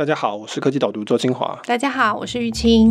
[0.00, 1.60] 大家好，我是科技导读周清华。
[1.66, 2.90] 大家好，我是玉清。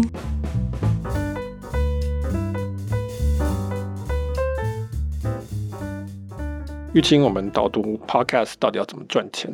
[6.94, 9.52] 玉清，我们导读 Podcast 到底要怎么赚钱？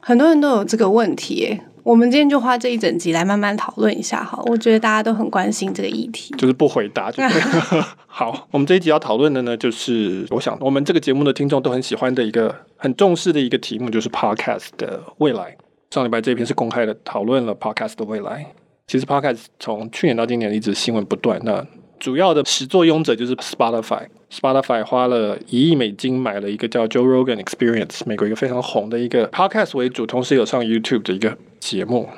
[0.00, 1.64] 很多人都有这个问题耶。
[1.82, 7.88] 我们今天就花这一整集来慢慢讨论一下哈，我觉得大家都很关心这个议题，就是不回答就对了。
[8.06, 15.56] 好，我们这一集要讨论的呢，就是我想我们这个节目的听众都很喜欢的一个很重视的一个题目，就是 Podcast 的未来。
[15.92, 18.46] 上礼拜这篇是公开的讨论了 Podcast 的未来。
[18.86, 21.66] 其实 Podcast 从去年到今年一直新闻不断，那
[22.00, 24.06] 主要的始作俑者就是 Spotify。
[24.30, 32.08] Spotify 花了一亿美金买了一个叫 Joe Rogan Experience，美国一个非常红的一个 Podcast 为主，同时有上 YouTube 的一个节目。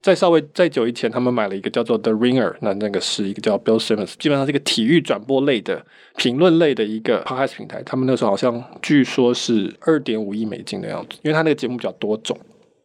[0.00, 5.86] 再稍微再久以前，他们买了一个叫做 The Ringer，那那个是一个叫 Bill Simmons，基本上是一个体育转播类的
[6.16, 7.80] 评论类的一个 Podcast 平台。
[7.84, 12.36] 他们那时候好像据说是二点五亿美金的样子，因为他那个节目比较多种。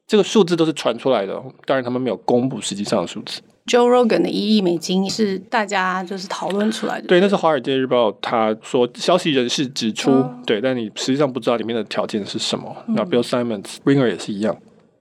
[0.08, 1.34] 这个数字都是传出来的，
[1.66, 3.42] 当然他们没有公布实际上的数字。
[3.66, 7.08] Joe Rogan 的一亿美金是大家就是讨论出来的。
[7.08, 12.74] 对，那是《华尔街日报》他说消息人士指出，哦、对，但你实际上不知道里面的条件是什么。
[12.88, 14.56] 嗯、那 Bill Simmons、Ringer 也是一样。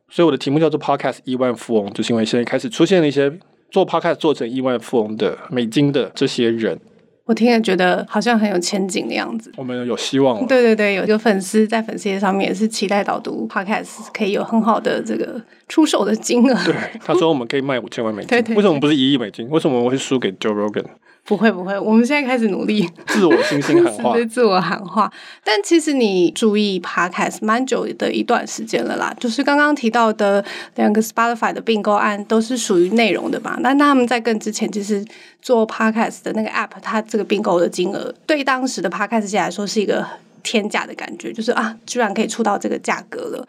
[0.08, 3.32] 所以我的题目叫做 “Podcast 亿万富翁”，就是因为现在开始出现了一些
[3.70, 6.80] 做 Podcast 做成亿万富翁的美金的这些人。
[7.26, 9.52] 我听了觉得好像很有前景的样子。
[9.56, 10.46] 我们有希望了。
[10.46, 16.64] 对对对，有一个粉丝在粉丝页上面也是期待导读 Podcast 可以有很好的这个出手的金额。
[16.64, 18.28] 对，他说我们可以卖五千万美金。
[18.28, 18.56] 对，对对。
[18.56, 19.48] 为什么不是一亿美金？
[19.50, 20.84] 为什么我们会输给 Joe Rogan？
[21.26, 25.12] 不会不会，我们现在开始努力， 自我信心喊话， 对，自我喊话。
[25.42, 30.44] 但其实你注意 Podcast 蛮久的一段时间了啦，就是刚刚提到的
[30.76, 33.58] 两个 Spotify 的并购案都是属于内容的嘛。
[33.62, 35.04] 但他们在更之前，其实
[35.42, 40.06] 做 Podcast 的那个 App，它这个并购的金额对当时的 Podcast 界来说是一个
[40.44, 43.48] 天价的感觉，就是啊，居然可以出到这个价格了。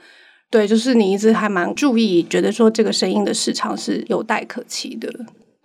[0.49, 5.13] 对，就是你一直还蛮注意，觉得说这个声音的市场是有待可期的。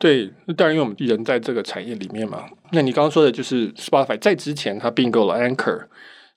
[0.03, 2.45] 对，那当然，因为我们人在这个产业里面嘛。
[2.73, 5.85] 那你刚刚说的就是 Spotify 在之前，它并购了 Anchor，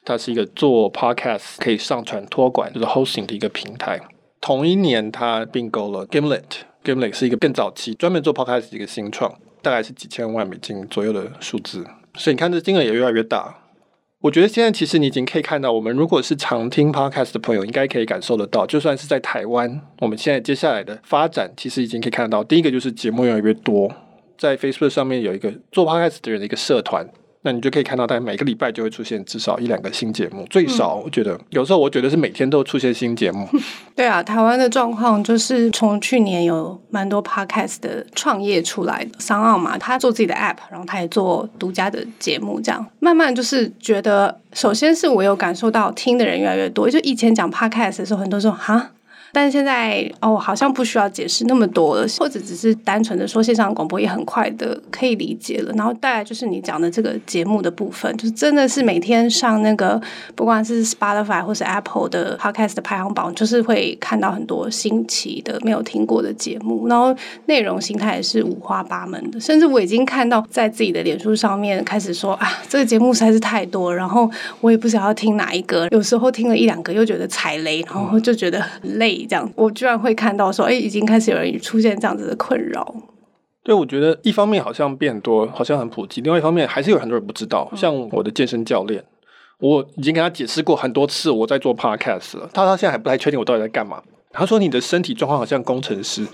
[0.03, 3.99] 它是一个做 Podcast 可以上传托管就是 hosting 的一个平台。
[4.39, 9.33] 同一年，它并购了 Gimlet，Gimlet 是一个更早期专门做 Podcast 的一个新创，
[9.63, 11.83] 大概是几千万美金左右的数字。
[12.13, 13.64] 所以你看，这金额也越来越大。
[14.25, 22.43] 我觉得现在其实你已经可以看到，我们如果是常听 Podcast 的朋友，应该可以感受得到，就算是在台湾，我们现在接下来的发展，其实已经可以看得到。
[22.43, 23.91] 第一个就是节目越来越多，
[24.35, 27.07] 在 Facebook 上面有一个做 Podcast 的人的一个社团。
[27.45, 33.47] 那你就可以看到，大概每个礼拜就会出现至少一两个新节目，最少我觉得、有时候我觉得是每天都出现新节目。
[33.95, 48.89] 对啊，台湾的状况就是从去年有蛮多 podcast 的创业出来的，商奥嘛，他做自己的 app，然后他也做独家的节目，这样慢慢就是觉得，首先是我有感受到听的人越来越多，就以前讲 podcast 的时候，很多说哈。
[49.35, 55.73] 但现在哦，好像不需要解释那么多了，或者只是单纯的说线上广播也很快的可以理解了。
[55.73, 60.01] 然后带来就是你讲的这个节目的部分，就是真的是每天上那个
[60.35, 67.13] 不管是 Spotify 或是 Apple 的 Podcast 的排行榜，就是会看到很多新奇的没有听过的节目，然后
[67.47, 69.39] 内容形态也是五花八门的。
[69.41, 74.31] 甚至我已经看到在自己的脸书上面开始说啊，这个节目实在是太多，然后
[74.61, 79.24] 我也不知道要听哪一个，有时候听了一两个又觉得踩雷，然后就觉得很累。
[79.25, 82.95] 这样，我居然会看到说，哎，已经开始有人出现这样子的困扰。
[83.63, 87.71] 对，我觉得一方面好像变多，好像很普及；另外一方面，还是有很多人不知道。
[87.75, 89.03] 像我的健身教练，
[89.59, 94.01] 我已经跟他解释过很多次，我在做 podcast 了，他他现在还不太确定我到底在干嘛。
[94.37, 96.27] 他说：“你的身体状况好像工程师。”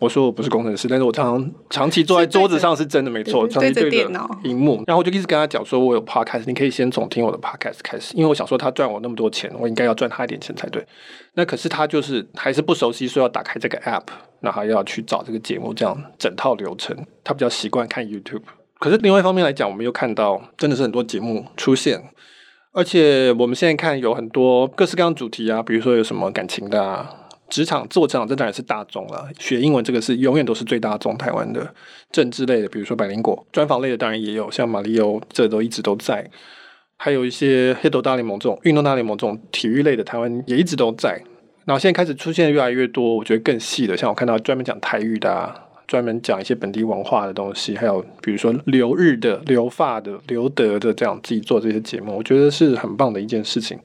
[0.00, 4.10] 我说我不是工程师，但是我常常长期坐在桌子上是真的没错，长期对着
[4.44, 4.82] 荧幕。
[4.86, 10.82] 然后我就一直跟他讲说，我有 podcast，你可以先从听我的 podcast 开始，因为我想说他赚我那么多钱，我应该要赚他一点钱才对。
[11.34, 14.06] 那可是他就是还是不熟悉，说要打开这个 app，
[14.40, 18.42] 然后要去找这个节目，这样整套流程，他比较习惯看 YouTube。
[18.78, 22.02] 可是另外一方面来讲，我们又看到真的是很多节目出现，
[22.72, 27.16] 而且我们现在看有很多各式各样主题啊，比如说有什么感情的啊。
[27.50, 29.28] 职场自我成长，这当然是大众了。
[29.38, 31.18] 学英文这个是永远都是最大众。
[31.18, 31.74] 台湾的
[32.10, 36.30] 政治类的，比如说百灵果；专访类的当然也有，像马里欧，这都一直都在。
[36.96, 41.20] 还有一些黑豆大联盟这种运动大联盟这种体育类的，台湾也一直都在。
[41.64, 45.54] 然后现在开始出现越来越多，我觉得更细的，像我看到专门讲台语的啊，
[45.86, 53.78] 专门讲一些本地文化的东西，还有比如说留日的、留发的、留德的这样自己做这些节目，我觉得是很棒的一件事情。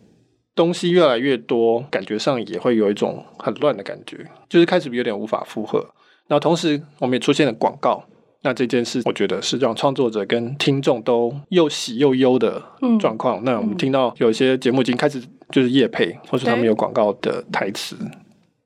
[0.56, 5.80] 东西越来越多，感觉上也会有一种很乱的感觉，就是开始有点无法负荷。
[6.28, 8.04] 然后同时，我们也出现了广告。
[8.42, 12.62] 那这件事，我觉得是让创作者跟听众都又喜又忧的
[13.00, 13.42] 状况。
[13.42, 15.20] 嗯、那我们听到有一些节目已经开始
[15.50, 17.96] 就是夜配，或是他们有广告的台词。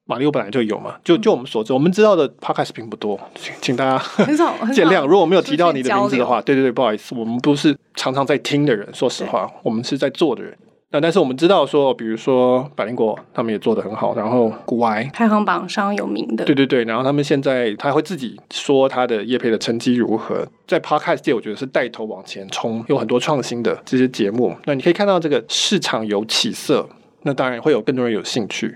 [0.05, 3.97] 马里欧本来就有嘛，就就我们所知，我们知道的 podcast 并不多，请请大家
[4.73, 5.03] 见谅。
[5.05, 10.57] 如果我没有提到你的名字的话，对对对，不好意思，我们不是常常在听的人，说实话，我们是在做的人。
[10.91, 24.55] 那但是我们知道说，比如说百灵果他们也做得很好，然后古癌排行榜上有名的，对对对，然后他们现在他会自己说他的业配的成绩如何，在 podcast 界我觉得是带头往前冲，有很多创新的这些节目。
[24.65, 26.89] 那你可以看到这个市场有起色，
[27.21, 28.75] 那当然会有更多人有兴趣。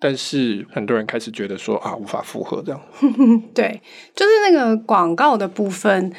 [0.00, 2.80] 但是很多人开始觉得说啊，无法负荷这样。
[3.54, 3.80] 对，
[4.16, 6.10] 就是那个广告的部分，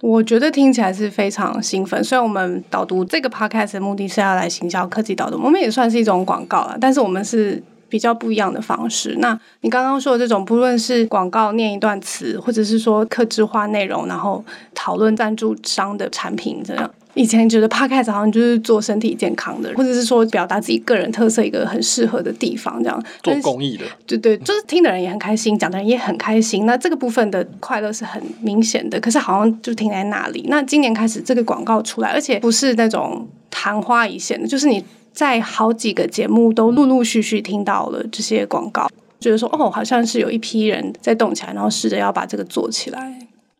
[0.00, 2.02] 我觉得听起来是非常兴奋。
[2.04, 9.16] 虽然我们导读这个 podcast 的目的是要来行销科技导读，我们也算是一种广告了，但是我们是比较不一样的方式。
[9.18, 16.90] 那你刚刚说的这种，不论是广告念一段词，或者是说客制化内容，然后讨论赞助商的产品这样。
[17.18, 26.64] 以前觉得 Podcast 好像就是做身体健康的，或者是说表达自己个人特色一个很适合的地方，这样做公益的，对对，就是听的人也很开心，讲的人也很开心。
[26.64, 30.46] 那这个部分的快乐是很明显的，可是好像就停在那里。
[30.48, 38.88] 那今年开始这个广告出来，而且不是那种昙花一现的，就是你在好几个节目都陆陆续续听到了这些广告，
[39.18, 43.18] 觉得说哦，好像是有一批人在动起来，然后试着要把这个做起来。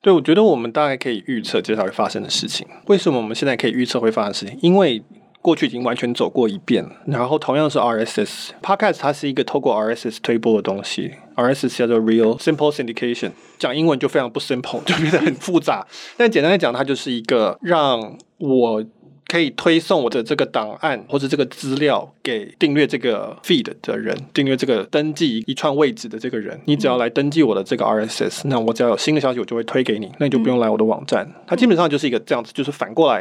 [0.09, 2.67] 所以，我觉得我们大概可以预测接下来会发生的事情。
[2.87, 4.59] 为什么我们现在可以预测会发生的事情？
[4.63, 5.03] 因为
[5.43, 6.91] 过去已经完全走过一遍了。
[7.05, 11.13] 然后同样是 RSS，Podcast 它是一个透过 RSS 推播的东西。
[11.37, 15.87] RSS 叫做 Real Simple Syndication，讲英文就非常不 simple，就变得很复杂。
[16.17, 18.83] 但简单来讲，它就是一个让我。
[19.29, 26.59] 可以推送我的这个档案或者这个资料给订阅这个 feed 的人，订阅这个登记一串位置的这个人。
[26.65, 31.31] 你只要来登记我的这个 RSS，那我只要有新的消息，我就会推给你，那你就不用来我的网站。
[31.47, 33.21] 它基本上就是一个这样子，就是反过来。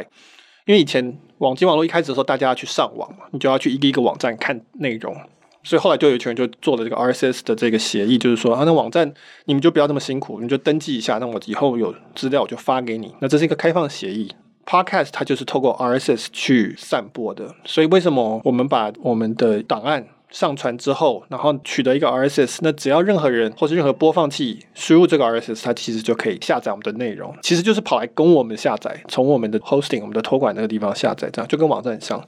[0.66, 5.14] 因为以前网际网络一开始的时候，大家要去上网嘛，你就要去一个一个网站看内容，
[5.62, 9.12] 所以后来就有一群人就做了这个 RSS 的这个协议，就是说啊，那网站
[9.44, 13.14] 你们就不要那么辛苦，你就登记一下，那我以后有资料我就发给你。
[13.20, 14.30] 那这是一个开放协议。
[14.68, 32.22] Podcast 它就是透过 RSS 去散播的，所以为什么我们把我们的档案上传之后，然后取得一个 RSS，那只要任何人或是任何播放器输入这个 RSS，它其实就可以下载我们的内容，其实就是跑来供我们下载，从我们的 hosting 我们的托管那个地方下载，这样就跟网站很像。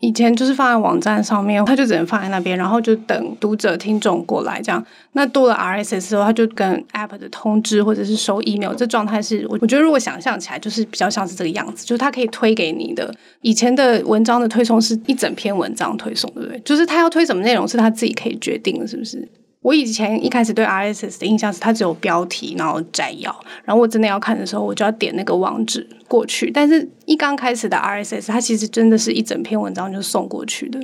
[0.00, 4.84] 以前就是放在网站上面，它就只能放在那边，然后就等读者听众过来这样。
[5.12, 13.12] 那多了 RSS 之后，它就跟 App 的通知或者是收 email，这状态是我我觉得如果想象起来，就是比较像是这个样子，就是它可以推给你的。
[13.40, 16.60] 以前的文章的推送是一整篇文章推送，对不对？
[16.60, 19.26] 就是他要推什么内容是他自己可以决定的，是不是？
[19.66, 23.34] 我以前一开始对 RSS 的印象是它只有标题，然后摘要，
[23.64, 26.48] 然后我真的要看的时候，我就要点那个网址过去。
[26.52, 30.78] 但是一刚开始的 RSS，它其实真的是一整篇文章就送过去的。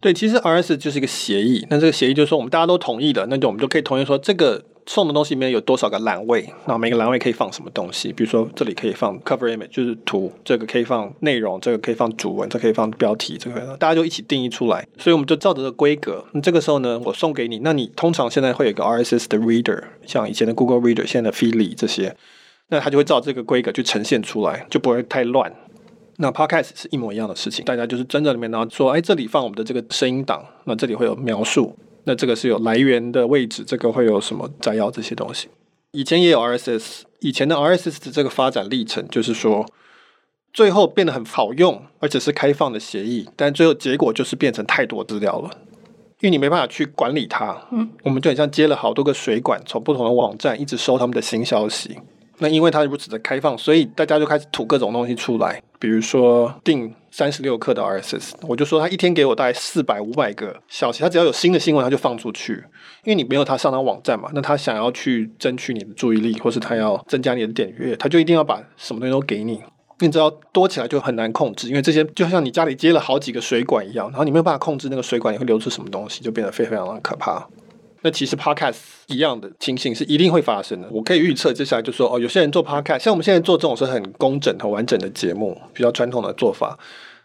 [0.00, 4.64] 对，其实 RS 就是一个协议，那这个协议就是说我们大家都同意的，那就我们就可以同意说这个。
[4.88, 6.48] 送的东西里面有多少个栏位？
[6.64, 8.12] 那每个栏位可以放什么东西？
[8.12, 13.36] 比如说这里可以放 cover image，就是图；这个可以放内容；这个可以放主文；这、可以放标题。
[13.36, 14.86] 这个大家就一起定义出来。
[14.96, 16.24] 所以我们就照着这个规格。
[16.34, 17.58] 那这个时候呢，我送给你。
[17.64, 22.16] 那你通常现在会有一个 RSS 的 reader，像以前的 Google Reader，现在的 Feedly 这些，
[22.68, 25.52] 那它就会照这个规格去呈现出来，就不会太乱。
[26.18, 31.76] 那 Podcast 是一模一样的事情，大家就是真的里面然后说，哎，这里放我们的这个声音档，那这里会有描述。
[32.04, 35.48] 那这个是有来源的位置，这个会有什么摘要这些东西？
[35.92, 39.66] 以前也有 RSS，以前的 RSS 的这个发展历程就是说，
[40.52, 45.50] 最后变得很好用，而且是开放的协议，但最后结果就是变成太多资料了，
[46.20, 47.66] 因为你没办法去管理它。
[47.72, 51.98] 嗯，我们就很像接了好多个水管，从不同的网站一直收他们的新消息。
[52.38, 62.52] 那因为它如此的开放，所以大家就开始吐各种东西出来，比如说订三十六克的 RSS，我就说他一天给我大概四百五百个消息，他只要有新的新闻他就放出去，
[63.04, 69.62] 因为你没有他上到网站嘛，那他想要去争取你的注意力，或是他要增加你的点阅，他就一定要把什么东西都给你，
[70.00, 77.48] 你知道多起来就很难控制，因为这些就像你家里接了好几个水管一样，然后你没有办法控制那个水管你会流出什么东西，就变得非常非常的可怕。
[78.06, 78.76] 那其实 podcast
[79.08, 80.86] 一样的情形是一定会发生的。
[80.92, 86.78] 我可以预测，接下来就说哦，有些人做 podcast，像我们现在做这种是很工整、很完整的节目，比较传统的做法。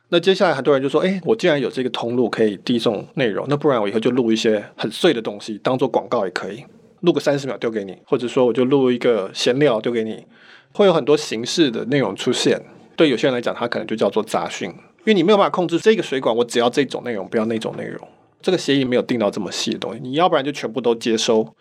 [0.09, 6.65] 那接下来很多人就说，哎，我既然有这个通路可以递送内容，那不然我以后就录一些很碎的东西，当做广告也可以，
[7.01, 10.25] 录个三十秒丢给你，或者说我就录一个闲聊丢给你，
[10.73, 12.59] 会有很多形式的内容出现。
[12.95, 18.07] 对有些人来讲，它可能就叫做杂讯，因为你没有办法控制这个水管，我只要这种内容，不要那种内容。
[18.41, 21.55] 这个协议没有定到这么细的东西，你要不然就全部都接收，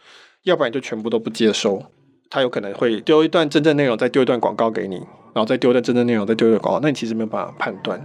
[0.45, 1.83] 要不然就全部都不接收。
[2.31, 4.97] 他有可能会丢一段真正内容，再丢一段广告给你，
[5.35, 6.81] 然后再丢一段真正内容，再丢一段广告。
[6.81, 8.01] 那你其实没有办法判断。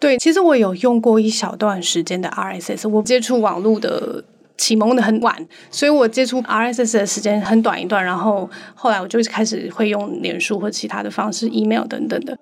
[0.00, 4.24] 对，其实我有用过一小段时间的 RSS，我接触网络的
[4.56, 12.36] 启蒙的很晚，所以我接触 RSS 的时间很短一段，然后后来我就开始会用脸书或其他的方式，email 等等的。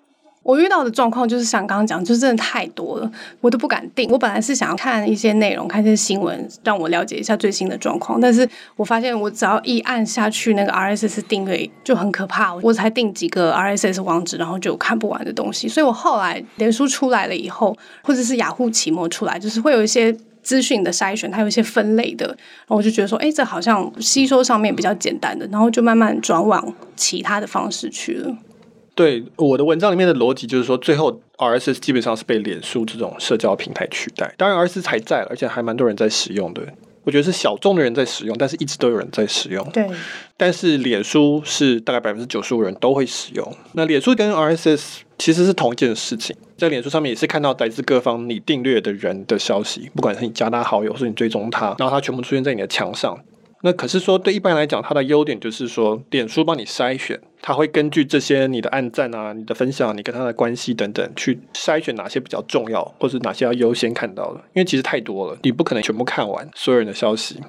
[0.49, 3.13] 我遇到的状况就是像刚刚讲，就是真的太多了，
[3.43, 4.09] 我都不敢定。
[4.11, 8.19] 我本来是想要看一些内容，看一些新闻，让我了解一下最新的状况。
[8.19, 12.55] 但是我发现，我只要一按下去那个 RSS 订阅，就很可怕。
[12.63, 15.69] 我才订几个 RSS 网址，然后就看不完的东西。
[15.69, 20.11] 所以我后来脸书出来了以后，或者是雅虎奇摩出来，就是会有一些
[20.43, 28.35] 资讯的筛选，它有一些分类的，然后我就觉得说，哎，这好像吸收上面比较简单的，然后就慢慢转往其他的方式去了。
[28.99, 34.35] 对，我的文章里面的逻辑就是说，最后 RSS 基本上是被脸书这种社交平台取代。
[34.37, 36.61] 当然，RSS 还在，而且还蛮多人在使用的。
[37.05, 39.65] 我觉得是小众的人在使用，但是一直都有人在使用。
[39.71, 39.89] 对。
[40.37, 43.57] 但是脸书是大概百分之九十五人都会使用。
[43.75, 53.17] 那脸书跟 RSS 其实是同一件事情，在脸书上面也是看到来自各方你订阅的人的消息，不管是你加他好友，或是你追踪他，然后他全部出现在你的墙上。
[53.63, 64.41] 那可是说，对一般人来讲，它的优点就是说，脸书帮你筛选，它会根据这些你的按赞啊、你的分享、你跟他的关系等等，去筛选哪些比较重要，或是哪些要优先看到的。
[64.55, 67.41] 因为其实太多了，你不可能全部看完所有人的消息，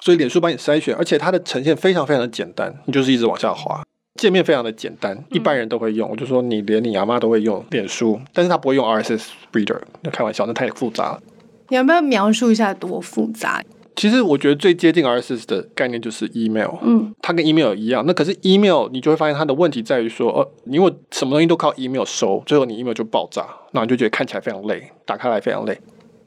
[0.00, 3.82] 所以脸书帮你筛选，而且它的呈现非常非常的简单，你就是一直往下滑，
[4.18, 6.08] 界面非常的简单，一般人都会用。
[6.10, 11.22] 我就说你连你阿妈都会用脸书，但是他不会用 RSS Reader，那开玩笑，那太复杂了。
[11.68, 13.62] 你要不要描述一下多复杂？
[13.96, 18.04] 其实我觉得最接近 RSS 的概念就是 email，嗯，它跟 email 一样。
[18.06, 25.76] 那可是 email 你就会发现它的问题在于说，呃，因为什么东西都靠 email 收，最后你 email 就爆炸，那你就觉得看起来非常累，打开来非常累。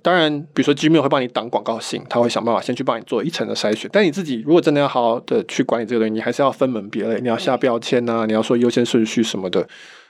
[0.01, 3.87] 当然，比如说 Gmail 会帮你挡广告信，它会想办法先去帮你做一层的筛选。
[3.93, 9.67] 但你自己如果真的要好好的去管理这个东西，你还是要分门别类，你要下标签啊，你要说优先顺序什么的。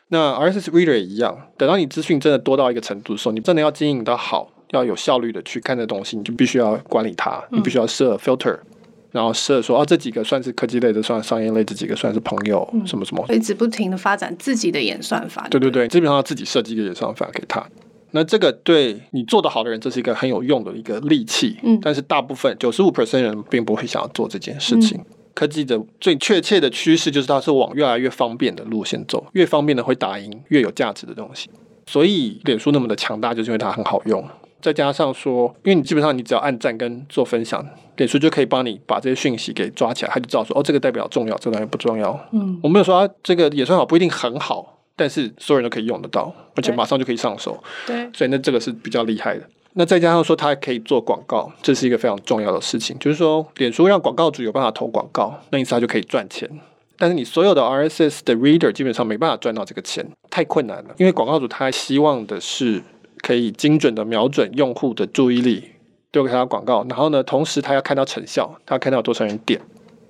[0.09, 4.49] 那 RSS Reader 也一样，等到你资讯真的多到一个程度的时候，你真的要经营的好。
[4.71, 8.65] 要有效率的去看这东西，你就必须要管理它，你必须要设 filter，嗯、
[9.11, 15.47] 然后设说啊，这几个算是科技类的，算商业类，这几个算是朋友，嗯、什么什么，一直不停的发展自己的演算法。
[15.49, 17.65] 对对对，基本上要自己设计一个演算法给他。
[18.11, 21.55] 那这个对你做得好的人，这是一个很有用的一个利器。
[21.61, 24.97] 嗯，但是大部分九十五 percent 人并不会想要做这件事情。
[24.97, 31.51] 嗯、科技的最确切的趋势就是它是往越来越方便的路线走，越方便的会打赢越有价值的东西。
[31.85, 34.23] 所以脸书那么的强大，就是因为它很好用。
[34.61, 37.65] 再加上说，因为你基本上你只要按赞跟做分享，
[37.97, 42.19] 脸书就可以帮你把这些讯息给抓起来，他就知道说哦，这个代表重要，这个东西不重要。
[42.31, 47.61] 嗯，我没有说它这个也算好不一定很好，但是所有人都可以用得到，而且马上就可以上手。
[47.87, 49.43] 对，所以那这个是比较厉害的。
[49.73, 56.49] 那再加上说，它还可以做广告，这是一个非常重要的事情，就是说，脸书让广告主有办法投广告，那意思他就可以赚钱。
[56.97, 62.83] 但是你所有的 RSS 的 reader 基本上没办法赚到这个钱，太困难了，因为广告主他希望的是。
[63.21, 65.63] 可以精准的瞄准用户的注意力，
[66.11, 69.59] 丢给他广告，然后呢，同时他要看到成效，他要看到有多少人点，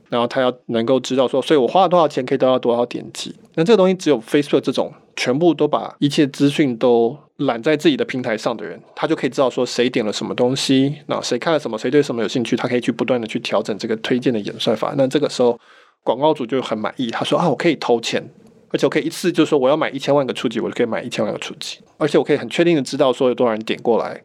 [0.09, 3.35] 然后他要能够知道说，所以我花了多少钱可以得到多少点击。
[3.55, 14.93] 那这个东西只有 Facebook 这种全部都把一切资讯都揽在自己的平台上的人，他就可以知道说谁点了什么东西，那谁看了什么，谁对什么有兴趣，他可以去不断的去调整这个推荐的演算法。
[14.97, 15.59] 那这个时候
[16.03, 18.23] 广告主就很满意，他说啊，我可以投钱。
[18.71, 21.79] 而且我可以一次就是说我要买一千万个触及，我就可以买一千万个触及。
[21.97, 24.21] 而且我可以很确定的知道说有多少人点过来，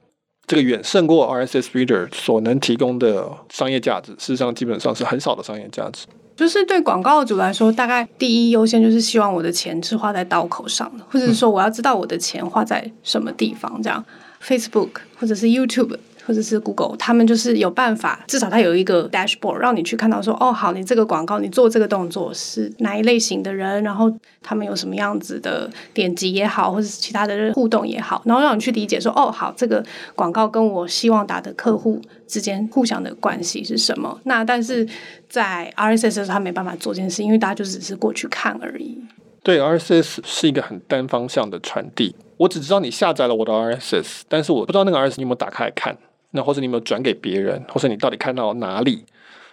[0.47, 4.13] 这个远胜过 RSS Reader 所能提供的商业价值。
[4.13, 6.07] 事实上，基本上是很少的商业价值。
[6.37, 13.81] 就是对广告主来说，大概第一优先就是希望我的钱是花在刀口上的，或者是说我要知道我的钱花在什么地方。
[13.83, 14.05] 这样、
[14.43, 15.97] Facebook 或者是 YouTube。
[16.27, 24.13] 或者是 Google，他们就是有办法，至少它有一个 dashboard，让你去看到说，哦，好，你这个广告，你做这个动作是哪一类型的人，然后
[24.43, 34.19] 他们有什么样子的点击也好，或者是其他的互动也好，然后让你去理解说，哦，好，这个广告跟我希望达的客户之间互相的关系是什么？
[34.25, 34.87] 那但是
[35.29, 38.99] 在 RSS 它没办法做这件事，因为大家就只是过去看而已。
[39.43, 45.95] 对，RSS 是一个很单方向的传递，我只知道你下载了我的 RSS，但是我不知道那个 RSS 你有没有打开来看。
[46.35, 49.05] 那或者你有没有转给别人，或者你到底看到哪里？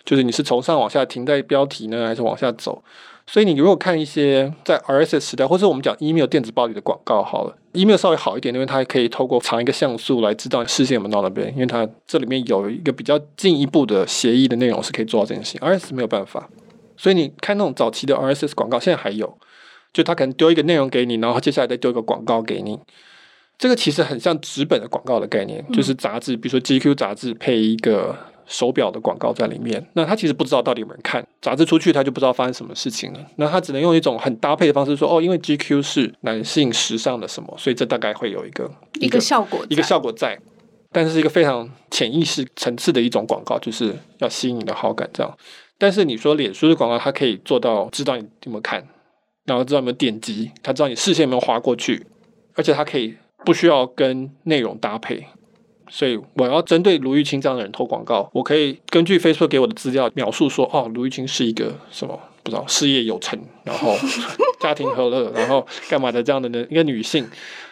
[0.04, 2.84] 就是你是从上往下停在标题呢，还是往下走？
[3.28, 15.62] 所以你如果看一些在 RSS 时代，或者我们讲 email 电子报里的广告，好了，email 稍微好一点，因为它还可以透过藏一个像素来知道视线有没有到那边，因为它这里面有一个比较进一步的协议的内容是可以做到这件事情。
[15.62, 16.50] RSS 没有办法，
[16.98, 19.38] 所以你看那种早期的 RSS 广告，现在还有，
[19.94, 22.80] 就它可能丢一个内容给你，然后接下来再丢一个广告给你。
[23.62, 29.88] 这个其实很像纸本的广告的概念，就是杂志，比如说 GQ 杂志配一个手表的广告在里面。
[29.94, 33.20] 那他其实不知道到底有没有人看，杂志出去他就不知道发生什么事情了。
[33.36, 38.68] 那他只能用一种很搭配的方式说：“哦，因为 GQ 是男性时尚的什么，所以这大概会有一个
[39.00, 40.40] 一个，效果，一个效果在。”
[40.92, 45.38] 但是是一个非常潜意识层次的一种广告，就是要吸引你的好感这样。
[45.78, 48.84] 但是你说脸书的广告，它可以做到知道你有没有看，
[49.46, 52.08] 然后知道有没有点击，它知道你视线有没有滑过去，
[52.56, 55.26] 而且它可以不需要跟内容搭配。
[55.90, 63.94] 所以我要针对卢玉清这样的人投广告，我可以根据 Facebook 给我的资料描述说，哦，卢玉清是一个什么不知道事业有成，然后
[64.62, 67.28] 家庭和乐，然后干嘛的这样的一个女性，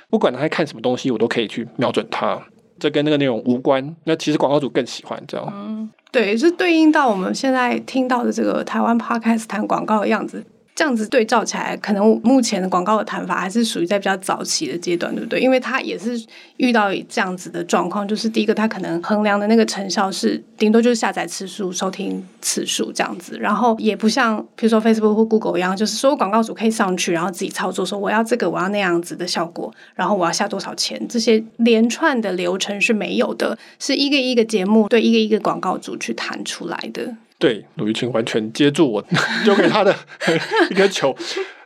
[0.10, 2.38] 不管她在看什么东西，我都可以去瞄准她。
[2.78, 3.96] 这跟那个内容无关。
[4.04, 5.46] 那其实广告主更喜欢这样。
[5.54, 10.46] 嗯，对，是对应到我们现在听到的这个台湾 Podcast 谈广告的样子。
[10.80, 15.42] 这样子对照起来，可能目前的广告的谈法还是属于在比较早期的阶段，对不对？
[15.42, 16.18] 因为他也是
[16.56, 37.18] 遇到这样子的状况，就是第一个，他可能衡量的那个成效是顶多就是下载次数、收听次数这样子，然后也不像比如说 Facebook 或 Google 一样，就是所有广告主可以上去，然后自己操作，说我要这个，我要那样子的效果，然后我要下多少钱，这些连串的流程是没有的，是一个一个节目对一个一个广告主去谈出来的。
[37.40, 39.02] 对，卢玉清完全接住我
[39.44, 39.96] 丢给他的
[40.70, 41.16] 一个球。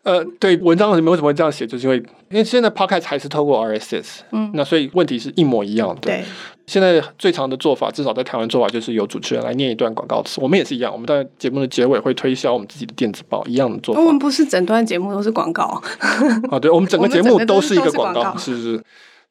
[0.04, 1.98] 呃，对，文章为什么会这样写，就是因为
[2.30, 6.02] 因为现在 Podcast 还是透过 RSS，嗯，那所以问题是一模一样的。
[6.02, 6.26] 对，
[6.68, 10.42] 现在最常的做法，至少在台湾做法，就是由主持人来念一段广告词。
[10.42, 14.02] 我们也是一样，我们在节目的结尾会推销我们自己的电子报，一样的做法。
[14.02, 15.64] 我们不是整段节目都是广告
[16.52, 16.60] 啊？
[16.60, 18.84] 对，我们整个节目都是一个广告，是是，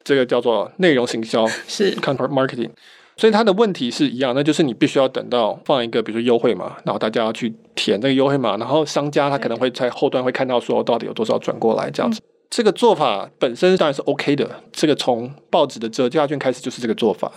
[0.03, 2.71] 这个叫做内容行销，是 Content Marketing。
[3.15, 12.19] 所以它的问题是一样，那就是你必须要等到放一个，比如说优惠码，然后大家要去填这个优惠码，然后商家他可能会在后端会看到说到底有多少转过来这样子。
[12.49, 17.31] 这个做法本身当然是 OK 的，这个从报纸的折价券开始就是这个做法。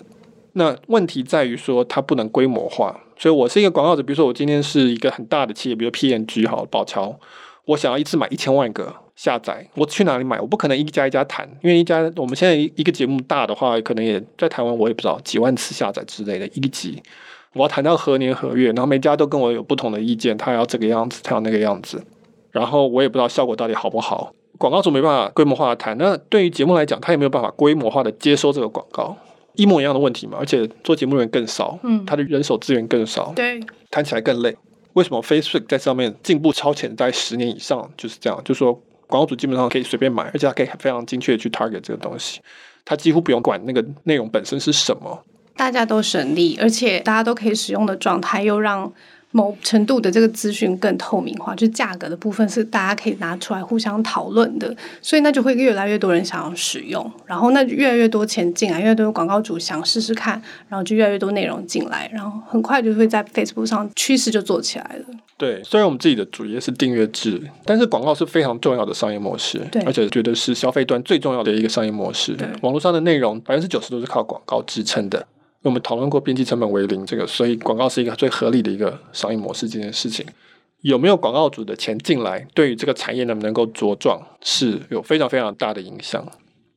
[0.52, 7.18] 那问题在于说它不能规模化，所以我是一个广告者，比如说我今天是一个很大的企业，比如 P N G 好宝桥，
[7.66, 8.94] 我想要一次买一千万个。
[9.16, 10.38] 下载，我去哪里买？
[10.38, 17.02] 我不可能一家一家谈，因为一家我们现在一个节目大的话，可能也在台湾，我也不知道几万次下载之类的，一集
[17.54, 22.04] 我要谈到何年何月，然后每家都跟我有不同的意见，他要这个样子，他要那个样子，
[22.50, 24.34] 然后我也不知道效果到底好不好。
[24.58, 29.16] 广告主没办法规模化的谈，那对于节目来讲，他也没有办法规模化的接收这个广告，
[29.54, 33.58] 一模一样的问题嘛，而且做节目的人更少，嗯，他的人手资源更少，对，
[33.90, 34.54] 谈起来更累。
[34.92, 38.78] 为什么 Facebook 在上面进步超前，在十年以上就是这样，就是说。
[39.06, 42.40] 广告主基本上可以随便买，而且他可以非常精确的去 target 这个东西，
[42.84, 45.24] 他几乎不用管那个内容本身是什么。
[45.56, 48.92] 大家都省力，而且大家都可以使用的状态，又让
[49.32, 65.04] 某程度的这个资讯更透明化，就价格的部分是大家可以拿出来互相讨论的，所以那就会越来越多人想要使用，然后那就越来越多钱进来，越来越多广告主想试试看，然后就越来越多内容进来，然后很快就会在 Facebook 上趋势就做起来了。
[65.36, 72.32] 对，虽然我们自己的主业是订阅制，但是广告是非常重要的商业模式，对，而且觉得是消费端最重要的一个商业模式。
[72.32, 75.26] 对，网络上的内容百分之九十都是靠广告支撑的。
[75.62, 79.68] 我们讨论过边际成本为零这个，所以广告是一个最合理的一个商业模式。
[79.68, 80.24] 这件事情
[80.82, 86.24] 有没有广告主的钱进来，对于这个产业能不能够茁壮，是有非常非常大的影响。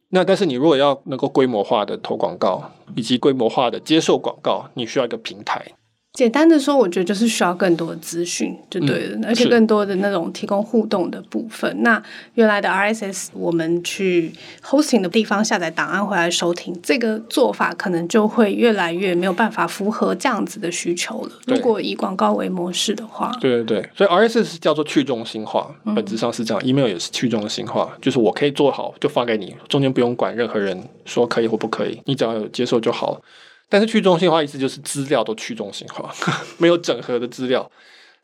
[0.10, 5.74] 那但是你如果要能够规模化的投广告，以及规模化的接受广告，你需要一个平台。
[6.20, 11.82] 简单的说，我觉得就是需要更多的资讯，就对了，嗯、而且更多的那种提供互动的部分。
[11.82, 12.04] 那
[12.34, 14.30] 原来的 RSS，我们去
[14.62, 21.32] hosting 的地方下载档案回来收听，这个做法可能就会越来越没有办法符合这样子的需求了。
[21.48, 26.62] 如果以广告为模式的话，对对对，所以 RSS 叫做去中心化，本质上是这样。
[26.62, 33.22] 嗯、email 也是去中心化，就是我可以做好就发给你，中间不用管任何人说可以或不可以，你只要有接受就好了。
[33.70, 36.12] 但是去中心化意思就是资料都去中心化，
[36.58, 37.70] 没有整合的资料，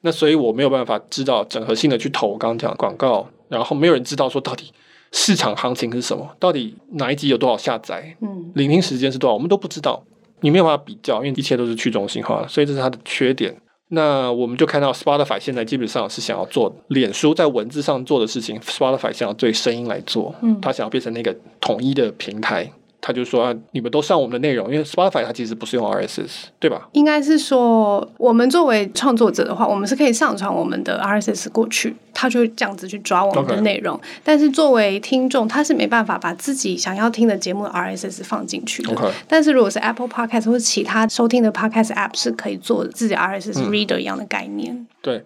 [0.02, 4.72] 那所以我没有办法知道整合性的去投我刚刚讲广告，然后没有人知道说到底
[5.12, 10.04] 市场行情是什么，到底哪一集有多少下载，嗯，聆听时间是多少，我们都不知道，
[10.42, 13.56] 你没有办法比较，因为一切都是去中心化，所以这是它的缺点。
[13.90, 22.70] 那我们就看到 Spotify 现在基本上是想要做脸书在文字上做的事情，Spotify 想要对声音来做，嗯，它想要变成那个统一的平台。
[23.08, 26.90] 他就说、啊：“你们都上我们的内容，因为 Spotify 它其实不是用 RSS，对吧？
[26.94, 34.02] 应该是说，我们作为创作者的话，我们是可以上传我们的 RSS 过去，他就会这样子去抓我们的内容。
[34.24, 38.96] 但是作为听众，他是没办法把自己想要听的节目的 RSS 放进去的。
[38.96, 39.12] Okay.
[39.28, 44.74] 但是如果是 Apple Podcast 或者其他收听的 Podcast App，是可以做自己 RSS Reader 一样的概念。
[44.74, 45.24] 嗯、对。”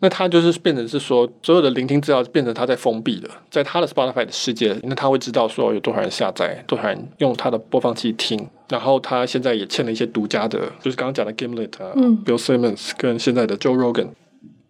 [0.00, 14.08] 那它就是变成是说，所有的聆听资料变成它在封闭的，在他的 Spotify 的世界，那他会知道说有多少人下载，多少人用他的播放器听，然后他现在也欠了一些独家的，就是刚刚讲的 Gimlet 啊，嗯，Bill Simmons 跟现在的 Joe Rogan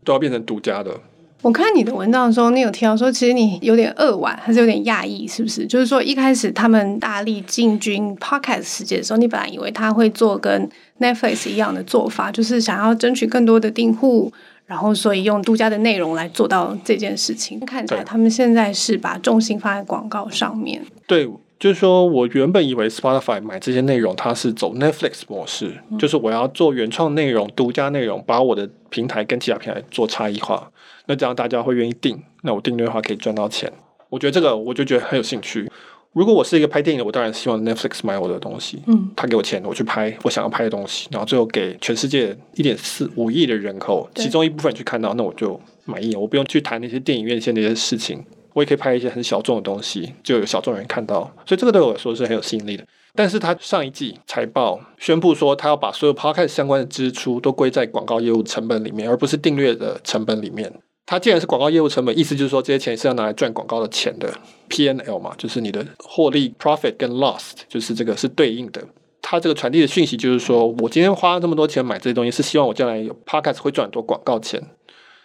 [0.04, 0.98] 都要变成独家的，
[1.42, 5.66] 我看你的文章的时候，你有提到说，其实你有点扼腕，还是有点讶异，是不是？
[5.66, 14.30] 就是说，一开始他们大力进军 Podcast 世界的时候，你本来以为他会做跟 Netflix 一样的做法，就是想要争取更多的订户，
[14.70, 17.58] 然后所以用独家的内容来做到这件事情。
[17.66, 20.80] 看起来他们现在是把重心放在广告上面。
[21.06, 21.28] 对。
[21.58, 30.70] 就是说，我原本以为 Spotify 买这些内容，它是走 Netflix 模式，嗯、就是我要做原创内容、独家内容，把我的平台跟其他平台做差异化，
[31.04, 33.70] 那这样大家会愿意订，那我订阅的话可以赚到钱。
[34.08, 35.70] 我觉得这个我就觉得很有兴趣。
[36.12, 48.24] 如果我是一个拍电影的，我当然希望 Netflix 买我的东西，嗯，他给我钱，我去拍我想要拍的东西，然后最后给全世界一点四五亿的人口，其中一部分去看到，那我就满意，我不用去谈那些电影院线那些事情。
[48.52, 52.84] 我也可以拍一些很小众的东西，就有小众人看到，所以这个对我来说是很有吸引力的。
[53.14, 60.72] 但是他上一季财报宣布说，他要把所有 Podcast 相关的支出都归在广告业务成本里面，而不是订阅的成本里面。
[61.10, 64.32] 它既然是广告业务成本，意思就是说这些钱是要拿来赚广告的钱的
[64.68, 68.80] ，P N L 嘛，就是你的获利 （profit） 跟 lost，就是这个是对应的。
[69.20, 74.62] 它这个传递的讯息就是说，我今天花了这么多钱买这些东西，是希望我将来有 Podcast 会赚很多广告钱。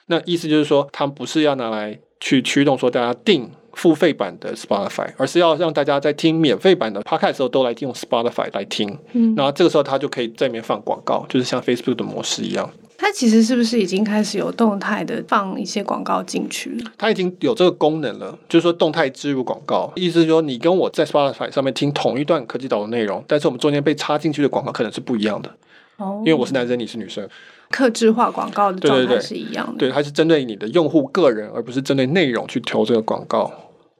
[0.08, 2.00] 那意思就是说，它不是要拿来。
[2.18, 12.68] 去驱动说大家订付费版的 Spotify，而是要让大家在听免费版的 Podcast 的时候都来用 Spotify 来听，嗯，然后这个时候他就可以在里面放广告，就是像 Facebook 的模式一样。
[12.98, 16.92] 它其实是不是已经开始有动态的放一些广告进去了？
[16.98, 25.52] 它已经有这个功能了，就是说动态植入广告，意思是说你跟我在 Spotify 上面听同一段科技岛的内容，但是我们中间被插进去的广告可能是不一样的。
[25.98, 27.28] 哦，因为我是男生，你是女生。
[27.70, 33.52] 客制化广告的状态是一样的，对，它是针对你的用户个人，而不是针对内容去投这个广告。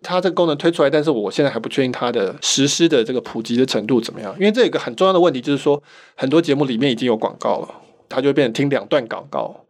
[0.08, 4.32] 它这个功能推出来，但是我现在还不确定它的实施的这个普及的程度怎么样。
[4.40, 5.82] 因为这有一个很重要的问题，就是说
[6.16, 7.68] 很多节目里面已经有广告了，
[8.08, 9.66] 它就变成听两段广告。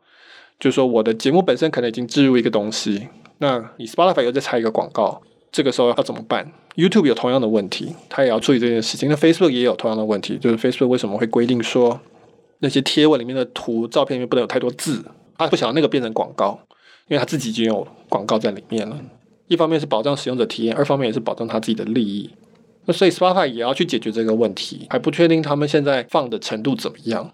[0.59, 5.21] 就是说我的节目本身可能已经置入一个东西，那你 Spotify 又再插一个广告，
[5.51, 9.09] 这个时候要怎么办？YouTube 有同样的问题，它也要处理这件事情。
[9.09, 11.99] 那 Facebook 也有同样的问题，就是 Facebook 为什么会规定说？
[12.59, 15.03] 那些贴文里面的图、照片里面不能有太多字，
[15.37, 16.57] 他不想要那个变成广告，
[17.09, 18.97] 因为他自己已经有广告在里面了。
[19.47, 22.29] 一方面是保障使用者体验，二方面也是保障他自己的利益。
[22.85, 27.31] 那所以 Spotify 也要去解决这个问题，还不确定他们现在放的程度怎么样。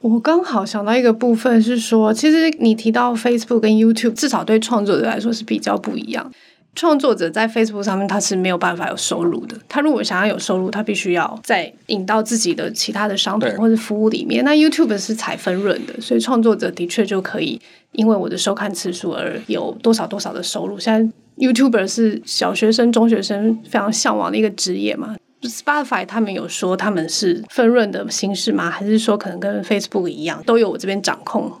[0.00, 6.30] 我刚好想到一个部分是说，其实你提到 Facebook 跟 YouTube，至少对创作者来说是比较不一样。
[6.74, 9.56] 创作者在 Facebook 上面他是没有办法有收入的。
[9.68, 14.44] 他如果想要有收入，他必须要再引到自己的其他的商品或者服务里面。
[14.44, 17.58] 那 YouTube 是采分润的，所以创作者的确就可以
[17.92, 20.78] 因为我的收看次数而有多少多少的收入。
[20.78, 28.70] 现在 YouTuber 是小学生、中学生非常向往的一个职业嘛？Spotify 他们有说他们是分润的形式吗？
[28.70, 31.52] 还是说可能跟 Facebook 一样都有我这边掌控？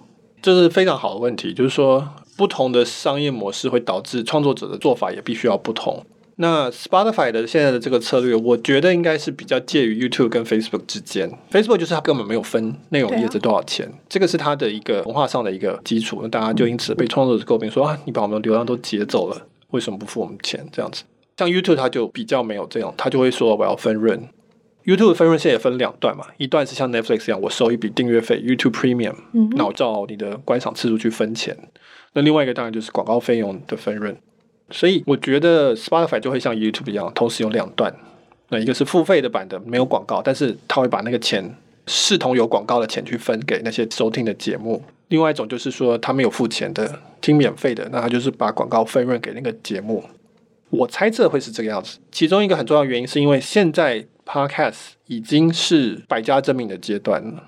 [0.42, 2.08] 这是非常好的问题，就是说。
[2.36, 6.04] 不同的商业模式会导致创作者的做法也必须要不同。
[6.34, 11.30] 那 Spotify 的现在的这个策略，我觉得应该是比较介于 YouTube 跟 Facebook 之间。
[11.52, 16.18] Facebook 就是它根本没有分内容业者多少钱，这个是它的一个文化上的一个基础。
[16.22, 19.40] 那大家就因此被创作者诟病说啊，你把我们的流量都截走了，
[19.74, 20.64] 为什么不付我们钱？
[20.72, 21.02] 这样子，
[21.36, 24.28] 像 YouTube 它就比较没有这样，它就会说我要分润。
[24.84, 29.14] YouTube 的分润现在也分两段嘛，一段是像 Netflix 一样，我收一笔订阅费 YouTube Premium，
[29.56, 31.56] 那我照你的观赏次数去分钱。
[32.12, 34.16] 那另外一个当然就是广告费用的分润，
[34.70, 37.92] 所以我觉得 Spotify 就会像 YouTube 一样，同时有两段。
[38.50, 41.56] 那一个是付费的版的，没有广告，但是他会把那个钱
[41.86, 44.82] 视同有广告的钱去分给那些收听的节目。
[45.08, 50.04] 另外一种就是说他没有付钱的，听免费的，那他就是把广告分润给那个节目。
[50.70, 51.98] 我猜测会是这个样子。
[52.10, 57.44] 其中一个很重要原因是因为现在 Podcast 已经是百家争鸣的阶段了。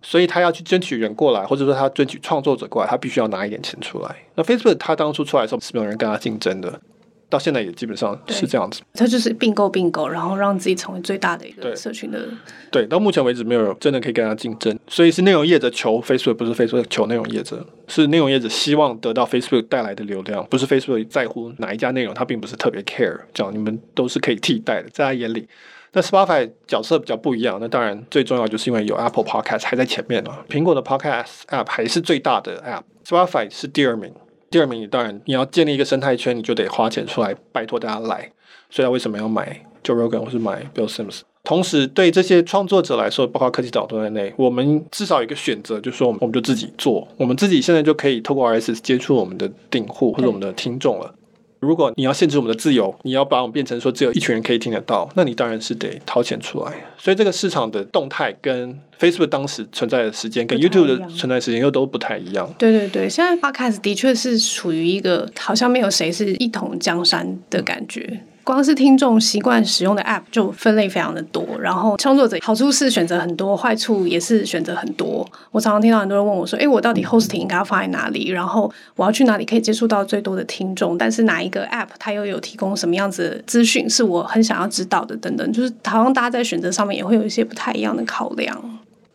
[0.00, 4.16] 所以他要去争取人过来，或者说他争取创作者过来，他必须要拿一点钱出来。
[4.36, 6.80] 那 Facebook 他当初出来的时候是没有人跟他竞争的，
[7.28, 8.80] 到现在也基本上是这样子。
[8.94, 12.26] 它就是并购并购，然后让自己成为最大的一个社群的。
[12.70, 25.48] 对，到目前为止没有人真的可以跟它竞争，所以是内容业者求 Facebook，不是 Facebook 求内容业者，是内容业者希望得到 Facebook 带来的流量，不是 Facebook 在乎哪一家内容，它并不是特别 care，这样你们都是可以替代的，在他眼里。
[25.92, 34.12] 那 Spotify 角色比较不一样，那当然最重要就是因为有 Apple Podcast 还在前面嘛，苹果的 Podcast App 还是最大的 App，Spotify 是第二名，
[34.50, 38.32] 第二名你当然你要建立一个生态圈，你就得花钱出来拜托大家来，
[38.70, 41.20] 所以他为什么要买 Joe Rogan 或是买 Bill Simms？
[41.44, 51.14] 同时对这些创作者来说，包括科技岛都在内，我们至少有一个选择，就是说我们我们就自己做，我们自己现在就可以透过 RSS 接触我们的订户或者我们的听众了。
[51.60, 56.72] 如果你要限制我们的自由，你要把我们变成说只有一群人可以听得到，那你当然是得掏钱出来。
[56.96, 62.48] 所以这个市场的动态跟 Facebook 当时存在的时间，跟 YouTube 的存在时间又都不太一样。
[62.58, 68.20] 对对对，现在 Podcast 的确是处于一个好像没有谁是一统江山的感觉。
[68.48, 75.28] 光是听众习惯使用的 App 就分类非常的多，然后创作者好处是选择很多，坏处也是选择很多。
[75.50, 78.30] 我常常听到很多人问我说：“诶，我到底 hosting 应该要放在哪里？
[78.30, 80.96] 然后我要去哪里可以接触到最多的听众？
[80.96, 85.14] 但是哪一个 App 它又有提供什么样子的资讯是我很想要知道的？
[85.18, 88.58] 等等，就是好像大家在选择上面也会有一些不太一样的考量。”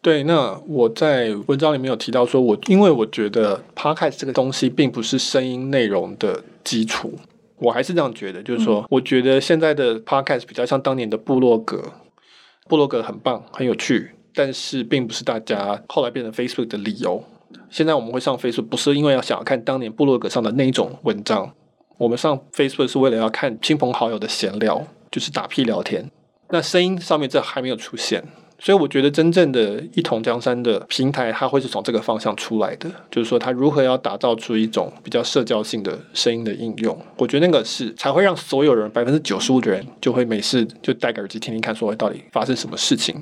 [0.04, 7.12] 对，那我在文章里面有提到说，我因为我觉得 Podcast 这个东西并不是声音内容的基础。
[7.58, 11.94] 我还是这样觉得，就是说，我觉得现在的 podcast 比较像当年的部落格，
[12.68, 17.24] 部落格很棒，很有趣，但是并不是大家后来变成 Facebook 的理由。
[17.70, 21.54] 现在我们会上 Facebook，不是因为要想要看当年部落格上的那一种文章，
[21.98, 26.10] 我们上 Facebook 是为了要看亲朋好友的闲聊，就是打屁聊天。
[26.50, 28.24] 那声音上面这还没有出现。
[28.64, 36.98] 所以我觉得真正的一统江山的平台，它会是从这个方向出来的，就是说它如何要打造出一种比较社交性的声音的应用。
[37.18, 43.20] 我觉得那个是才会让所有人百分之九十五的人就会没事就戴个耳机听听看，说到底发生什么事情，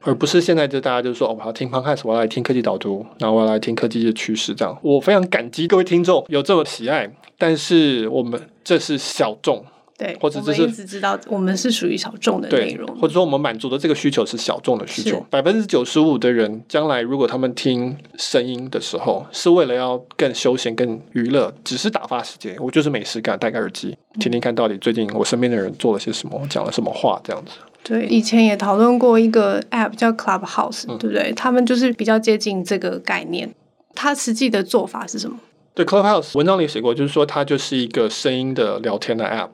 [0.00, 4.74] 而不是现在就大家就说哦，我要听 Podcast，我要来听科技导读，然后我要来听科技的趋势这样。
[4.80, 9.62] 我非常感激各位听众有这么喜爱，但是我们这是小众。
[9.98, 15.18] 对，或者就是知道我们是属于小众的内容，或者说我们满足的这个需求是小众的需求。
[15.28, 22.56] 百分之九十五的人将来如果他们听声音的时候，是为了要更休闲、更娱乐，只是打发时间。
[22.60, 27.50] 我就是没事干，戴个耳机听听看到底最近我身边的人做了些什么，讲了什么话，这样子。
[27.82, 31.32] 对，以前也讨论过一个 App 叫 Clubhouse，对不对？
[31.32, 33.52] 他们就是比较接近这个概念。
[33.96, 35.36] 它实际的做法是什么？
[35.74, 39.48] 对，Clubhouse 文章里写过，就是说它就是一个声音的聊天的 App。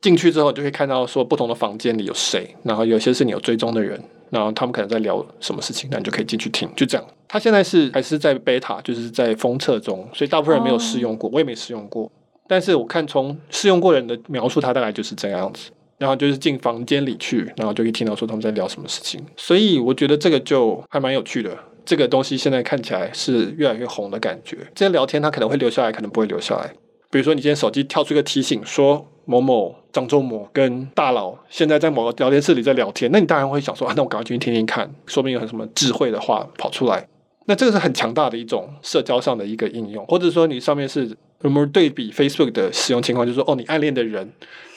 [0.00, 7.06] 进去之后就可以看到说不同的房间里有谁，然后有些是你有追踪的人，然后他们可能在聊什么事情，那你就可以进去听，就这样。
[7.28, 12.10] 他现在是还是在 beta，就是在封测中，所以大部分人没有试用过，我也没试用过。
[12.48, 15.70] 但是我看从试用过人的描述，他大概就是这样子。
[15.98, 19.22] 然后就是进房间里去，然后就可以听到说他们在聊什么事情。
[19.36, 21.54] 所以我觉得这个就还蛮有趣的。
[21.84, 24.56] 这个东西现在看起来是越来越红的感觉。
[24.74, 26.72] 这些聊天他可能会留下来，可能不会留下来。
[27.10, 29.06] 比如说你今天手机跳出一个提醒说。
[29.26, 37.06] 某某张忠谋跟大佬现在在某个聊天室里在聊天，那你当然会想说啊，那我赶快进去听听看，说不定有很什么智慧的话跑出来。
[37.44, 44.28] 那这个是很强大的一种社交上的一个应用，或者说你上面是有没有对比 Facebook 的使用情况，就是说哦，你暗恋的人。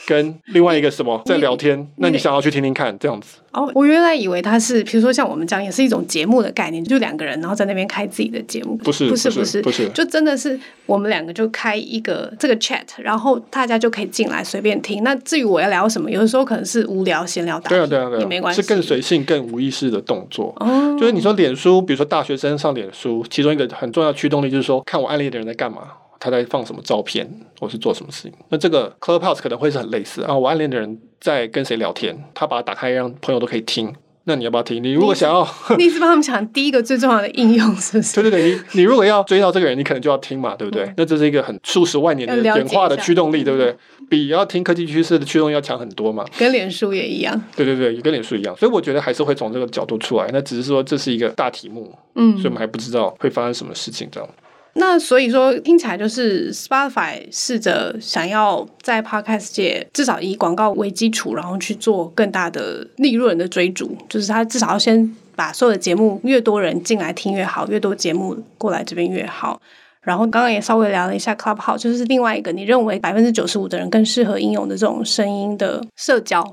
[0.05, 3.37] 跟另外一个什么在聊天，那你想要去听听看这样子？
[3.51, 8.75] 哦，我原来以为他是，比如说像我们讲，也是一种节目的概念，就两个人然后在那边开自己的节目。
[8.77, 15.03] 不是，不是，不是，不是，就真的是我们两个就开一个这个 chat，然后大家就可以进来随便听。
[15.03, 20.51] 那至于我要聊什么，有的时候可能是无聊闲聊，对啊，对啊，对啊，也没关系，是更随性、更无意识的动作。
[20.59, 25.83] 哦，就是你说脸书，比如说大学生上脸书，其中一个很重要的驱动力就是说，看我暗恋的人在干嘛。
[26.23, 28.31] 他在放什么照片，或是做什么事情？
[28.47, 30.33] 那这个 Clubhouse 可能会是很类似啊。
[30.33, 33.93] 我暗恋的人在跟谁聊天，他把它打开，让朋友都可以听。
[34.25, 34.81] 那你要不要听？
[34.81, 35.45] 你如果想要，
[35.77, 38.15] 你是帮他们想第一个最重要的应用，是不是？
[38.23, 40.86] 对对对，你你如果要追到这个人，你可能就要听嘛，对不对？
[40.86, 43.75] 嗯、那这是一个很数十万年的演化的驱动力，对不对？
[44.09, 46.25] 比要听科技趋势的驱动力要强很多嘛。
[46.39, 47.38] 跟脸书也一样。
[47.53, 48.55] 对对对，也跟脸书一样。
[48.55, 50.29] 所以我觉得还是会从这个角度出来。
[50.31, 54.29] 那只是说这是一个大题目，嗯，所以我们还不知道会发生什么事情，这样。
[54.75, 69.62] 那所以说听起来就是 Spotify 试着想要在 Podcast 界至少以广告为基础，然后去做更大的利润的追逐，就是他至少要先把所有的节目越多人进来听越好，越多节目过来这边越好。
[70.01, 76.43] 然后刚刚也稍微聊了一下 Clubhouse，就是另外一个你认为百分之九十五的人更适合应用的这种声音的社交。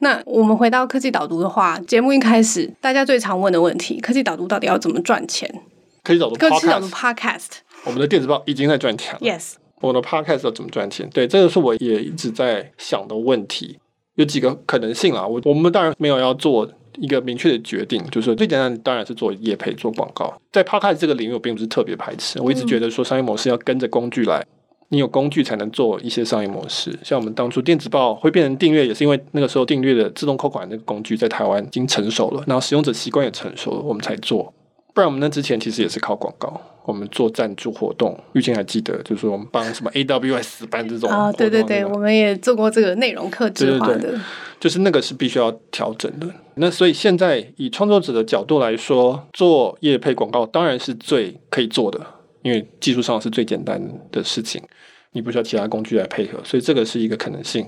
[0.00, 5.48] 那我们回到科技导读的话，节目一开始大家最常问的问题：科技导读到底要怎么赚钱？
[6.04, 7.46] 科技导读科技导读 Podcast。
[7.88, 9.20] 我们的电子报已经在赚钱了。
[9.20, 11.08] Yes，我的 Podcast 要怎么赚钱？
[11.12, 13.78] 对，这个是我也一直在想的问题。
[14.16, 20.36] 有几个可能性啊，我我们当然没有要做一个明确的决定，就是最简单的当然是做业配、做广告。
[20.52, 22.38] 在 Podcast 这个领域，我并不是特别排斥。
[22.42, 24.44] 我一直觉得说商业模式要跟着工具来，
[24.88, 26.98] 你有工具才能做一些商业模式。
[27.02, 34.52] 像我们当初电子报会变成订阅，也是因为那个时候订阅的自动扣款那个工具在台湾已经成熟了，然后使用者习惯也成熟了，我们才做。
[34.98, 38.18] 不然我们那之前其实也是靠广告，我们做赞助活动。
[38.32, 43.94] 玉清还记得，就是说我们帮什么 AWS 办这种啊、哦，对对对，我们也做过这个内容客制化的。
[43.94, 44.20] 对对对，
[44.58, 46.26] 就是那个是必须要调整的。
[46.56, 52.04] 那所以现在以创作者的角度来说，做业配广告当然是最可以做的，
[52.42, 53.80] 因为技术上是最简单
[54.10, 54.60] 的事情。
[55.12, 57.64] 你不需要其他工具来配合，所以这个是一个可能性。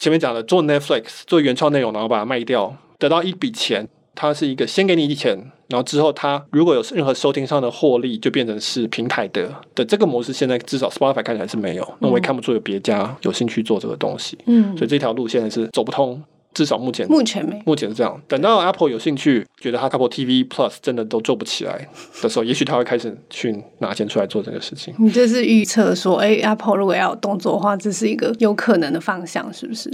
[0.00, 10.30] 前面讲了做 Netflix 做原创内容，然后把它卖掉，得到一笔钱，它是一个先给你一笔钱，然后之后它如果有任何收听上的获利，就变成是平台的的这个模式。
[10.30, 14.36] 现在至少 Spotify 看起来是没有，那我也看不出有别家有兴趣做这个东西。
[14.44, 16.22] 嗯，所以这条路现在是走不通。
[16.54, 18.20] 至少目前目前没目前是这样。
[18.28, 21.88] 等到 Apple 有兴趣，觉得它 Apple TV Plus 真的都做不起来
[22.20, 24.92] 的时候， 也许他会开始去拿钱出来做这个事情。
[24.98, 29.90] 你这是预测说，哎，Apple 如果要有动作的话，这是一个有可能的方向，是不是？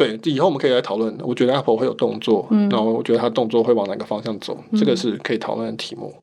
[0.00, 1.14] 对，以后我们可以来讨论。
[1.22, 6.12] 我觉得 Apple 会有动作，嗯，然后我觉得它动作会往哪个方向走，这个是可以讨论的题目。
[6.16, 6.22] 嗯。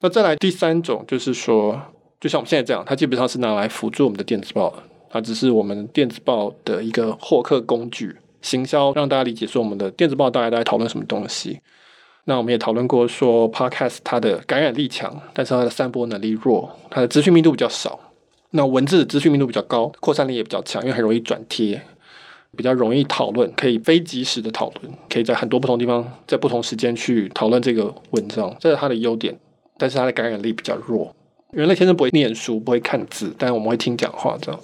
[0.00, 1.80] 那再来第三种，就是说，
[2.20, 4.74] 就像我们现在这样，它基本上是拿来辅助我们的电子报，
[5.08, 8.16] 它只是我们电子报的一个获客工具。
[8.40, 11.60] 行销让大家理解说我们的电子报大家都在讨论什么东西。
[12.24, 18.00] 那我们也讨论过说，Podcast 它的感染力强，但是它的散播能力弱，它的资讯密度比较少。
[18.50, 21.80] 那文字的资讯密度比较高，扩散力也比较强，因为很容易转贴，
[22.56, 29.38] 比较容易讨论，可以非即时的讨论，可以在很多不同地方，在不同时间去讨论这个文章，这是它的优点。
[29.78, 31.12] 但是它的感染力比较弱。
[31.50, 34.60] 人类天生不会念书，不会看字，但是我们会听讲话，这样。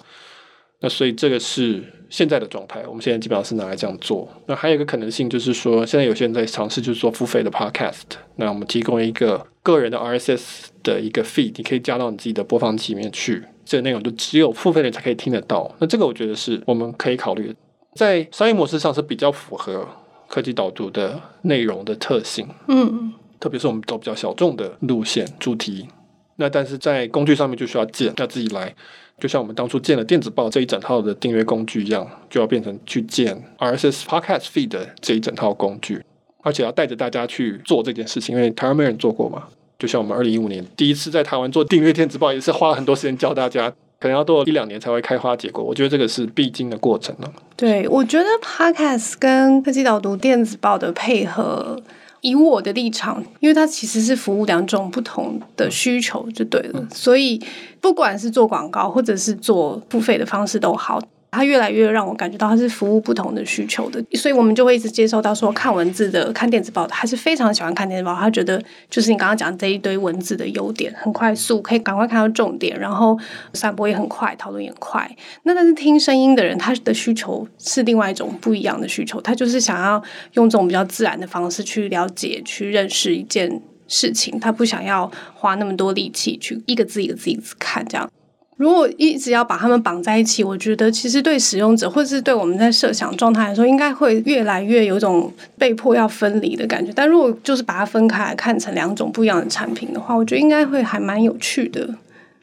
[0.80, 4.28] 那所以这个是现在的状态，我们现在基本上是拿来这样做。
[4.46, 8.02] 那还有一个可能性就是说，现在有些人在尝试就是做付费的 podcast。
[8.36, 15.74] 那我们提供一个个人的 RSS 的一个 feed，你可以加到你自己的播放器里面去，这个内容就只有付费的人才可以听得到。
[15.80, 17.54] 那这个我觉得是我们可以考虑的，
[17.98, 19.84] 在商业模式上是比较符合
[20.28, 22.48] 科技导读的内容的特性。
[22.68, 25.88] 嗯，特别是我们走比较小众的路线主题。
[26.36, 28.72] 那但是在工具上面就需要建，要自己来。
[29.18, 36.00] 就像我们当初建了电子报这一整套的订阅工具一样，就要变成去建 RSS Podcast Feed 的这一整套工具，
[36.44, 39.48] 而且要带着大家去做这件事情，因为台湾没人做过嘛。
[39.76, 45.62] 就像我们二零一五年第一次在台湾做订阅电子报，也是花了很多时间教大家，可能要多一两年才会开花结果。
[45.62, 47.32] 我觉得这个是必经的过程了。
[47.56, 51.80] 对，我觉得 Podcast 跟科技导读电子报的配合。
[52.20, 56.84] 以我的立场，因为它其实是服务两种不同的需求，就对了。
[56.92, 57.40] 所以，
[57.80, 61.00] 不管是做广告或者是做付费的方式都好。
[61.30, 68.14] 它越来越让我感觉到它是服务不同的需求的，所以我们就会一直接受到说，看文字的、看电子报的，还是非常喜欢看电子报。
[68.14, 73.18] 他觉得就是你刚刚讲这一堆文字的优点，很快速，可以赶快看到重点，然后
[73.52, 75.08] 散播也很快，讨论也快。
[75.42, 88.10] 那但是听声音的人，他的需求是另外一种不一样的需求，他就是想要用这种比较自然的方式去了解、去认识一件事情，他不想要花那么多力气去一个字一个字一直看这样。
[88.58, 96.92] 如果一直要把它们绑在一起，我觉得其实对使用者或者是对我们在设想状态来说，应该会越来越有一种被迫要分离的感觉。
[96.94, 101.88] 但如果就是把它分开来看成两种不一样的产品的话，我觉得应该会还蛮有趣的。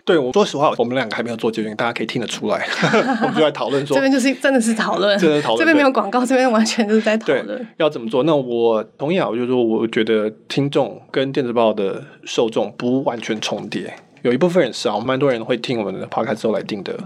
[0.06, 2.63] 对，我说实话，我们两个还没有做决定，大家可以听得出来，
[3.23, 8.21] 我们就在讨论说， 这边就是真的是讨论，真的讨论，这边没有广告，这边完全就是在讨论要怎么做。
[8.21, 13.95] 那我同意啊，我就说，我觉得听众跟电子报的受众不完全重叠。
[14.26, 16.98] 有一部分人是啊，我们蛮多人会听我们的 podcast 之后来订的，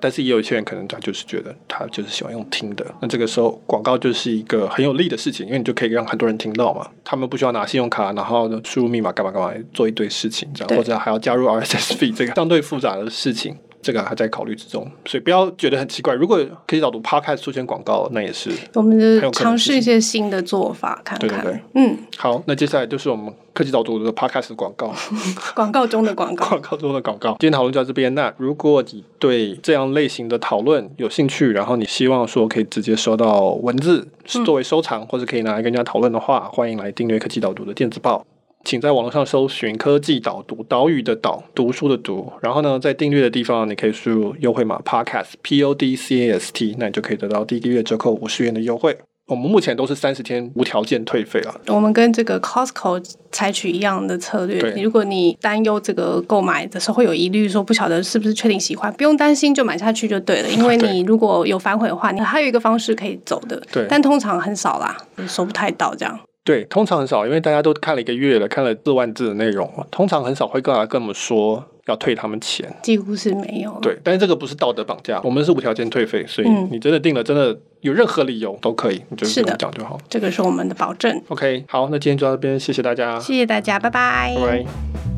[0.00, 13.56] 但是也有一些人可能他就是觉得他就是喜欢用听的，那这个时候广告就是一个很有利的事情，因为你就可以让很多人听到嘛，他们不需要拿信用卡，然后输入密码干嘛干嘛做一堆事情，这样或者还要加入 RSS feed 这个相对复杂的事情。
[13.82, 16.12] 这个还在考虑之中，所以不要觉得很奇怪。
[16.12, 21.28] 如果可以导读 Podcast 出现广告，那也是我们就尝试一些新的做法，看看。
[21.28, 24.92] 对对对，嗯，好，那接下来就是我们科技导读的 Podcast 广告，
[25.56, 27.30] 广告中的广告，广告中的广告。
[27.40, 28.14] 今天讨论就到这边。
[28.14, 34.06] 那如果你对这样类型的讨论有兴趣，然后你希望说可以直接收到文字
[34.44, 38.26] 作为收藏，嗯、或者可以拿来跟人家讨论的话，欢迎来订阅科技导读的电子报。
[38.62, 42.30] 请在网络上搜寻“科技导读”，岛屿的岛，读书的读。
[42.42, 48.98] 然后呢，在订阅的地方，你可以输入优惠码 “podcast” P O D C A S T，那你就可以得到第一个月折扣五十元的优惠。
[49.28, 51.54] 我们目前都是三十天无条件退费了。
[51.66, 54.60] 我们跟这个 Costco 采取一样的策略。
[54.80, 60.48] 如果你担忧这个购买的时候会有疑虑，说不晓得是不是确定喜欢，不用担心，就买下去就对了。
[60.48, 63.60] 因为你如果有反悔的话，你还有一个方式可以走的。
[63.72, 66.16] 对，但通常很少啦，收不太到这样。
[66.44, 73.76] 对，通常很少，因为大家都看了一个月了，看了四万字的内容，通常很少会过来跟我们说要退他们钱，几乎是没有。
[73.80, 79.98] 对，但是这个不是道德绑架，我们是无条件退费，所以你真的定了，真的有任何理由都可以，你就跟我们讲就好。
[80.08, 81.22] 这个是我们的保证。
[81.28, 84.34] OK，好，那今天就到这边，谢谢大家，谢谢大家，拜拜。
[84.36, 85.15] 拜拜。